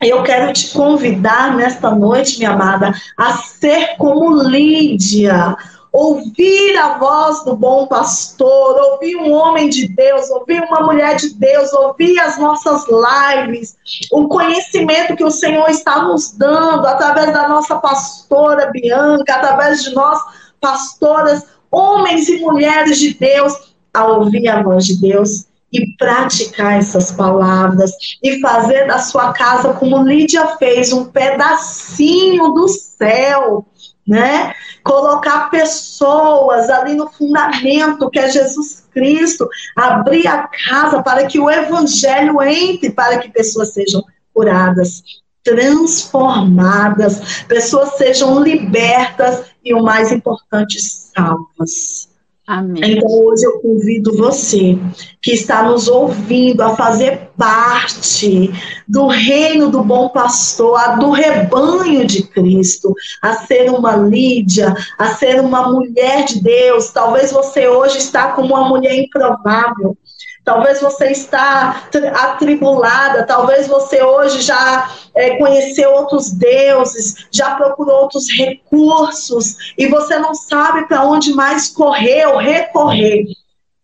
[0.00, 5.56] Eu quero te convidar nesta noite, minha amada, a ser como Lídia,
[5.92, 11.34] ouvir a voz do bom pastor, ouvir um homem de Deus, ouvir uma mulher de
[11.34, 13.76] Deus, ouvir as nossas lives,
[14.12, 19.94] o conhecimento que o Senhor está nos dando através da nossa pastora Bianca, através de
[19.94, 20.18] nós,
[20.60, 23.52] pastoras, homens e mulheres de Deus,
[23.92, 29.72] a ouvir a voz de Deus e praticar essas palavras e fazer da sua casa
[29.74, 33.64] como Lídia fez, um pedacinho do céu
[34.10, 34.52] né?
[34.82, 41.48] Colocar pessoas ali no fundamento que é Jesus Cristo, abrir a casa para que o
[41.48, 44.02] evangelho entre, para que pessoas sejam
[44.34, 45.04] curadas,
[45.44, 52.09] transformadas, pessoas sejam libertas e o mais importante, salvas.
[52.50, 52.82] Amém.
[52.84, 54.76] Então, hoje eu convido você
[55.22, 58.50] que está nos ouvindo a fazer parte
[58.88, 65.40] do reino do bom pastor, do rebanho de Cristo, a ser uma Lídia, a ser
[65.40, 66.90] uma mulher de Deus.
[66.90, 69.96] Talvez você hoje está como uma mulher improvável.
[70.44, 78.28] Talvez você está atribulada, talvez você hoje já é, conheceu outros deuses, já procurou outros
[78.30, 83.26] recursos e você não sabe para onde mais correr ou recorrer.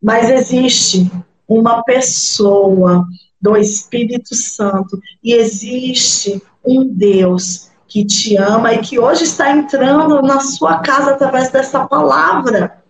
[0.02, 1.10] Mas existe
[1.46, 3.04] uma pessoa
[3.40, 10.20] do Espírito Santo e existe um Deus que te ama e que hoje está entrando
[10.22, 12.82] na sua casa através dessa palavra.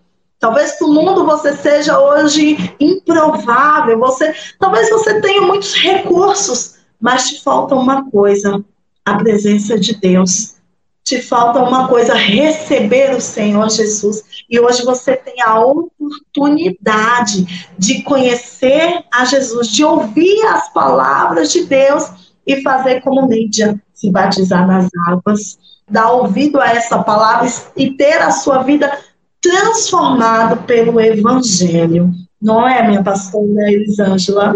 [0.47, 7.43] Talvez no mundo você seja hoje improvável, você, talvez você tenha muitos recursos, mas te
[7.43, 8.65] falta uma coisa:
[9.05, 10.55] a presença de Deus.
[11.03, 14.23] Te falta uma coisa: receber o Senhor Jesus.
[14.49, 21.65] E hoje você tem a oportunidade de conhecer a Jesus, de ouvir as palavras de
[21.65, 22.09] Deus
[22.47, 25.59] e fazer como Lídia, se batizar nas águas,
[25.91, 28.97] dar ouvido a essa palavra e ter a sua vida
[29.41, 32.13] transformada pelo Evangelho.
[32.41, 34.55] Não é, minha pastora Elisângela?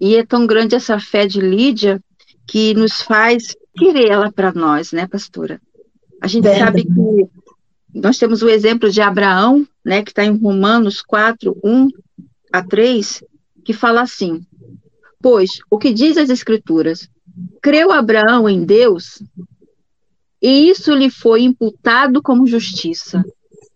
[0.00, 2.00] E é tão grande essa fé de Lídia
[2.46, 5.60] que nos faz querer ela para nós, né, pastora?
[6.20, 6.82] A gente Verdade.
[6.82, 11.88] sabe que nós temos o exemplo de Abraão, né, que está em Romanos 4, 1
[12.52, 13.22] a 3,
[13.64, 14.44] que fala assim:
[15.20, 17.08] Pois o que diz as Escrituras?
[17.62, 19.22] Creu Abraão em Deus,
[20.40, 23.24] e isso lhe foi imputado como justiça.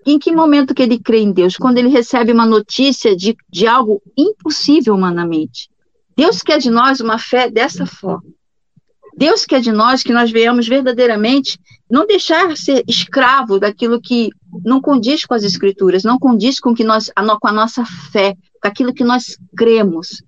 [0.08, 1.58] Em que momento que ele crê em Deus?
[1.58, 5.68] Quando ele recebe uma notícia de, de algo impossível humanamente.
[6.16, 8.24] Deus quer de nós uma fé dessa forma.
[9.14, 14.30] Deus quer de nós que nós venhamos verdadeiramente não deixar ser escravo daquilo que
[14.64, 18.66] não condiz com as escrituras, não condiz com que nós com a nossa fé, com
[18.66, 20.22] aquilo que nós cremos.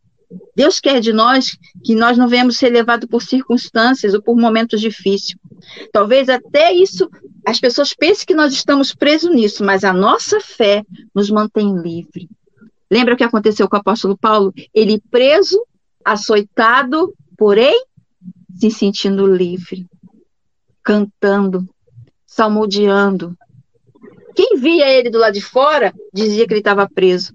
[0.55, 4.79] Deus quer de nós que nós não venhamos ser levados por circunstâncias ou por momentos
[4.79, 5.35] difíceis.
[5.91, 7.09] Talvez até isso
[7.47, 12.29] as pessoas pensem que nós estamos presos nisso, mas a nossa fé nos mantém livre.
[12.91, 14.53] Lembra o que aconteceu com o apóstolo Paulo?
[14.75, 15.65] Ele preso,
[16.05, 17.85] açoitado, porém
[18.57, 19.87] se sentindo livre,
[20.83, 21.69] cantando,
[22.27, 23.37] salmodiando.
[24.35, 27.35] Quem via ele do lado de fora dizia que ele estava preso,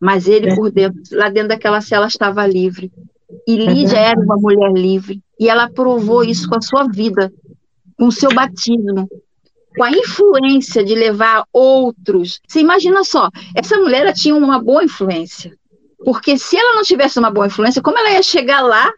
[0.00, 2.92] mas ele por dentro, lá dentro daquela cela estava livre.
[3.46, 7.32] E Lídia era uma mulher livre, e ela provou isso com a sua vida,
[7.98, 9.08] com o seu batismo,
[9.76, 12.40] com a influência de levar outros.
[12.48, 15.52] Você imagina só, essa mulher tinha uma boa influência.
[16.02, 18.90] Porque se ela não tivesse uma boa influência, como ela ia chegar lá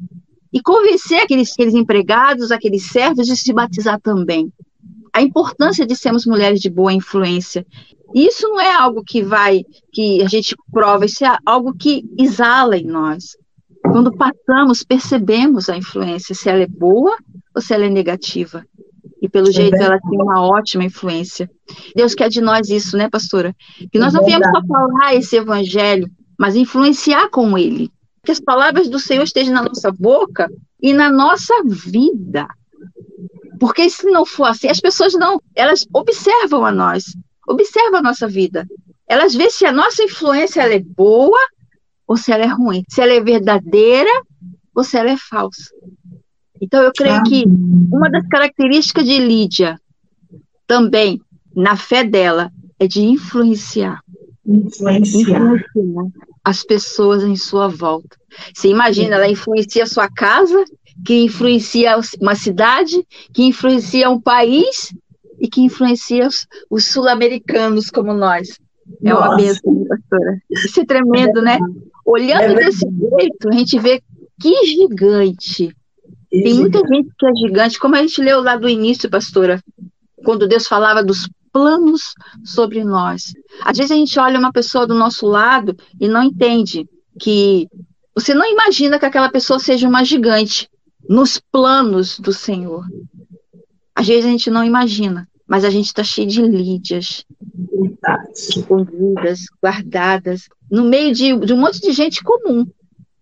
[0.52, 4.52] e convencer aqueles, aqueles empregados, aqueles servos de se batizar também?
[5.12, 7.66] A importância de sermos mulheres de boa influência.
[8.14, 12.76] Isso não é algo que vai, que a gente prova, isso é algo que exala
[12.76, 13.36] em nós.
[13.82, 17.16] Quando passamos, percebemos a influência, se ela é boa
[17.54, 18.64] ou se ela é negativa.
[19.20, 19.92] E pelo é jeito verdade.
[19.92, 21.50] ela tem uma ótima influência.
[21.94, 23.54] Deus quer de nós isso, né, pastora?
[23.90, 26.08] Que nós é não viemos só falar esse evangelho,
[26.38, 27.90] mas influenciar com ele.
[28.24, 30.48] Que as palavras do Senhor estejam na nossa boca
[30.80, 32.46] e na nossa vida.
[33.58, 37.04] Porque se não for assim, as pessoas não, elas observam a nós,
[37.48, 38.64] observam a nossa vida.
[39.08, 41.38] Elas veem se a nossa influência é boa
[42.06, 44.10] ou se ela é ruim, se ela é verdadeira
[44.74, 45.70] ou se ela é falsa.
[46.60, 47.44] Então, eu creio que
[47.92, 49.80] uma das características de Lídia,
[50.66, 51.20] também,
[51.54, 54.02] na fé dela, é de influenciar.
[54.46, 55.40] Influenciar.
[55.40, 58.16] influenciar as pessoas em sua volta.
[58.54, 60.64] Você imagina, ela influencia a sua casa,
[61.04, 64.94] que influencia uma cidade, que influencia um país
[65.38, 68.58] e que influencia os, os sul-americanos como nós.
[69.04, 69.28] É Nossa.
[69.28, 70.42] uma bênção, pastora.
[70.50, 71.58] Isso é tremendo, é né?
[72.04, 74.02] Olhando é desse jeito, a gente vê
[74.40, 75.76] que gigante
[76.30, 79.62] tem muita gente que é gigante, como a gente leu lá do início, pastora,
[80.24, 82.14] quando Deus falava dos planos
[82.44, 83.32] sobre nós.
[83.62, 87.68] Às vezes a gente olha uma pessoa do nosso lado e não entende que
[88.14, 90.68] você não imagina que aquela pessoa seja uma gigante
[91.08, 92.84] nos planos do Senhor.
[93.94, 97.24] Às vezes a gente não imagina, mas a gente está cheio de lídias,
[98.32, 102.66] escondidas, guardadas, no meio de, de um monte de gente comum,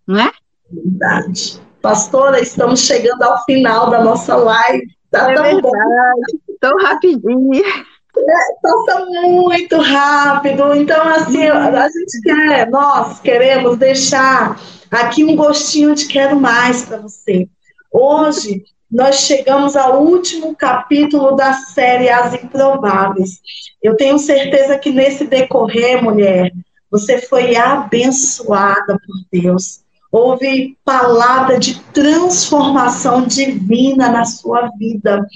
[0.06, 0.32] não é?
[0.70, 1.60] Verdade.
[1.86, 4.88] Pastora, estamos chegando ao final da nossa live.
[5.08, 6.54] Tá é tão verdade, bom.
[6.60, 7.54] tão rapidinho.
[7.54, 10.74] É, passa muito rápido.
[10.74, 14.60] Então, assim, a gente quer, nós queremos deixar
[14.90, 17.48] aqui um gostinho de quero mais para você.
[17.92, 23.38] Hoje, nós chegamos ao último capítulo da série As Improváveis.
[23.80, 26.50] Eu tenho certeza que nesse decorrer, mulher,
[26.90, 35.26] você foi abençoada por Deus houve palavra de transformação divina na sua vida.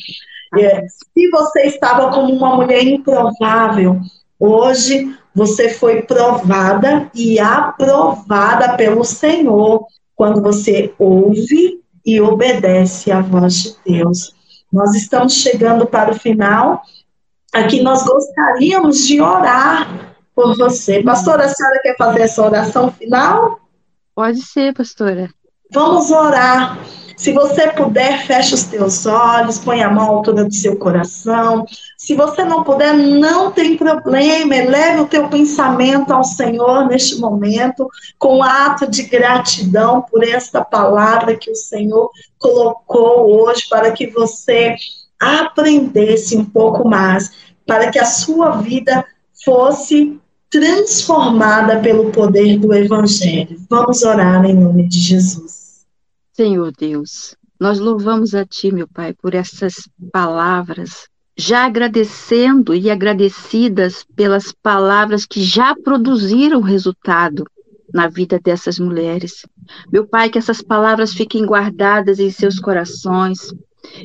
[0.59, 4.01] É, se você estava como uma mulher improvável,
[4.39, 13.55] hoje você foi provada e aprovada pelo Senhor quando você ouve e obedece à voz
[13.55, 14.35] de Deus.
[14.73, 16.83] Nós estamos chegando para o final.
[17.53, 21.03] Aqui nós gostaríamos de orar por você.
[21.03, 23.60] Pastora, a senhora quer fazer essa oração final?
[24.15, 25.31] Pode ser, pastora.
[25.73, 26.79] Vamos orar.
[27.21, 31.67] Se você puder, feche os teus olhos, põe a mão à altura do seu coração.
[31.99, 34.57] Se você não puder, não tem problema.
[34.57, 37.87] Eleve o teu pensamento ao Senhor neste momento,
[38.19, 44.75] com ato de gratidão por esta palavra que o Senhor colocou hoje para que você
[45.21, 47.31] aprendesse um pouco mais,
[47.67, 49.05] para que a sua vida
[49.45, 50.19] fosse
[50.51, 53.57] transformada pelo poder do Evangelho.
[53.71, 55.87] Vamos orar em nome de Jesus.
[56.33, 64.05] Senhor Deus, nós louvamos a Ti, meu Pai, por essas palavras, já agradecendo e agradecidas
[64.17, 67.45] pelas palavras que já produziram resultado
[67.95, 69.47] na vida dessas mulheres.
[69.93, 73.55] Meu Pai, que essas palavras fiquem guardadas em seus corações,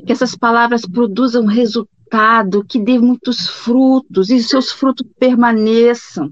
[0.05, 6.29] que essas palavras produzam resultado, que dê muitos frutos e seus frutos permaneçam.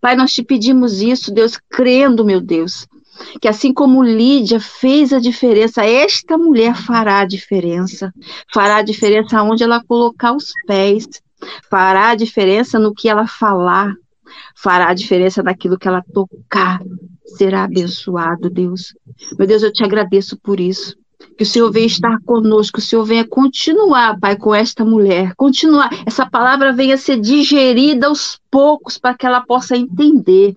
[0.00, 2.86] Pai, nós te pedimos isso, Deus, crendo, meu Deus,
[3.40, 8.12] que assim como Lídia fez a diferença, esta mulher fará a diferença.
[8.52, 11.08] Fará a diferença onde ela colocar os pés,
[11.68, 13.94] fará a diferença no que ela falar,
[14.54, 16.80] fará a diferença naquilo que ela tocar.
[17.36, 18.94] Será abençoado, Deus.
[19.36, 20.96] Meu Deus, eu te agradeço por isso
[21.38, 25.32] que o Senhor venha estar conosco, que o Senhor venha continuar, Pai, com esta mulher,
[25.36, 30.56] continuar, essa palavra venha ser digerida aos poucos para que ela possa entender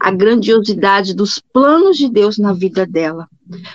[0.00, 3.28] a grandiosidade dos planos de Deus na vida dela.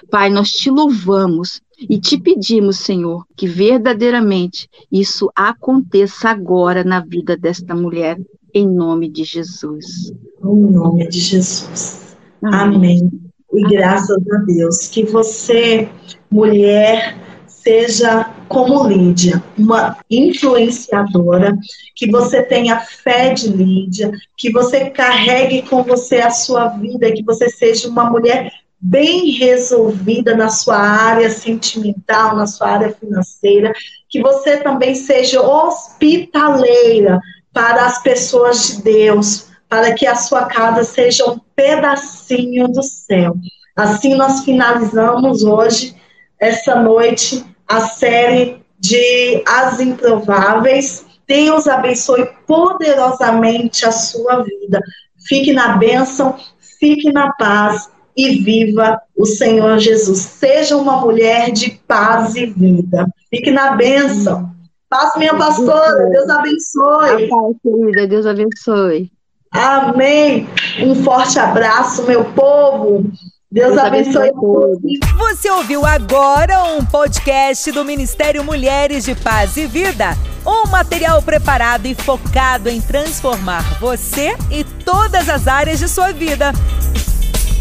[0.09, 7.37] Pai, nós te louvamos e te pedimos, Senhor, que verdadeiramente isso aconteça agora na vida
[7.37, 8.19] desta mulher,
[8.51, 10.11] em nome de Jesus.
[10.43, 12.17] Em nome de Jesus.
[12.41, 12.75] Amém.
[12.75, 13.29] Amém.
[13.53, 15.89] E graças a Deus que você,
[16.31, 17.17] mulher,
[17.47, 21.57] seja como Lídia, uma influenciadora,
[21.95, 27.23] que você tenha fé de Lídia, que você carregue com você a sua vida, que
[27.23, 33.73] você seja uma mulher bem resolvida na sua área sentimental, na sua área financeira,
[34.07, 37.19] que você também seja hospitaleira
[37.51, 43.35] para as pessoas de Deus, para que a sua casa seja um pedacinho do céu.
[43.75, 45.95] Assim nós finalizamos hoje,
[46.39, 51.05] essa noite, a série de As Improváveis.
[51.27, 54.81] Deus abençoe poderosamente a sua vida.
[55.27, 56.35] Fique na bênção,
[56.79, 60.19] fique na paz e viva o Senhor Jesus.
[60.19, 63.07] Seja uma mulher de paz e vida.
[63.29, 64.49] Fique na bênção.
[64.89, 66.09] Paz, minha pastora.
[66.09, 67.25] Deus abençoe.
[67.25, 68.07] A paz, querida.
[68.07, 69.11] Deus abençoe.
[69.51, 70.47] Amém.
[70.81, 73.11] Um forte abraço, meu povo.
[73.51, 74.29] Deus, Deus abençoe.
[74.29, 74.99] abençoe.
[75.17, 80.15] Você ouviu agora um podcast do Ministério Mulheres de Paz e Vida.
[80.45, 86.53] Um material preparado e focado em transformar você e todas as áreas de sua vida.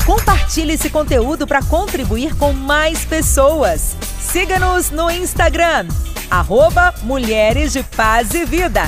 [0.04, 3.96] Compartilhe esse conteúdo para contribuir com mais pessoas.
[4.20, 5.88] Siga-nos no Instagram,
[6.30, 8.82] arroba Mulheres de Paz e Vida.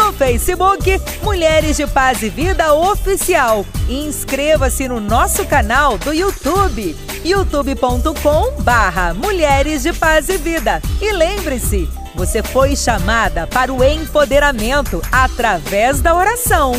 [0.00, 3.66] No Facebook, Mulheres de Paz e Vida Oficial.
[3.86, 10.80] E inscreva-se no nosso canal do YouTube, youtube.com barra Mulheres de Paz e Vida.
[11.02, 16.72] E lembre-se, você foi chamada para o empoderamento através da oração.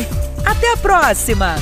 [0.44, 1.54] Até a próxima!